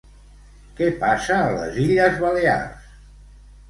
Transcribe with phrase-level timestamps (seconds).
[0.79, 2.95] Què passa a les Illes Balears?